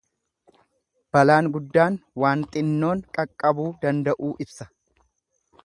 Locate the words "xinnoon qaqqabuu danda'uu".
2.55-4.33